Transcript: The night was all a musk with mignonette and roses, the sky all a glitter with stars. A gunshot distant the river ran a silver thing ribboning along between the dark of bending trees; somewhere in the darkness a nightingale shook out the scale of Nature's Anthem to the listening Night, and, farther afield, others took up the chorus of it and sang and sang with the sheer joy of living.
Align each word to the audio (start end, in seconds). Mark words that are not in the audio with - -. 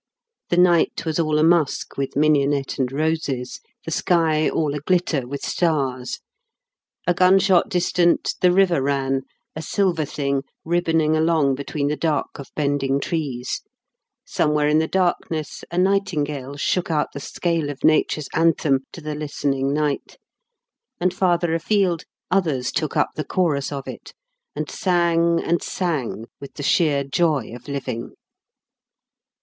The 0.49 0.57
night 0.57 1.05
was 1.05 1.19
all 1.19 1.37
a 1.37 1.43
musk 1.43 1.95
with 1.95 2.15
mignonette 2.15 2.79
and 2.79 2.91
roses, 2.91 3.59
the 3.85 3.91
sky 3.91 4.49
all 4.49 4.73
a 4.73 4.79
glitter 4.79 5.27
with 5.27 5.45
stars. 5.45 6.21
A 7.05 7.13
gunshot 7.13 7.69
distant 7.69 8.33
the 8.41 8.51
river 8.51 8.81
ran 8.81 9.21
a 9.55 9.61
silver 9.61 10.05
thing 10.05 10.41
ribboning 10.65 11.15
along 11.15 11.53
between 11.53 11.87
the 11.87 11.95
dark 11.95 12.39
of 12.39 12.49
bending 12.55 12.99
trees; 12.99 13.61
somewhere 14.25 14.67
in 14.67 14.79
the 14.79 14.87
darkness 14.87 15.63
a 15.69 15.77
nightingale 15.77 16.57
shook 16.57 16.89
out 16.89 17.09
the 17.13 17.19
scale 17.19 17.69
of 17.69 17.83
Nature's 17.83 18.27
Anthem 18.33 18.87
to 18.93 19.01
the 19.01 19.13
listening 19.13 19.71
Night, 19.71 20.17
and, 20.99 21.13
farther 21.13 21.53
afield, 21.53 22.05
others 22.31 22.71
took 22.71 22.97
up 22.97 23.09
the 23.15 23.23
chorus 23.23 23.71
of 23.71 23.87
it 23.87 24.15
and 24.55 24.67
sang 24.67 25.39
and 25.39 25.61
sang 25.61 26.25
with 26.39 26.55
the 26.55 26.63
sheer 26.63 27.03
joy 27.03 27.53
of 27.53 27.67
living. 27.67 28.15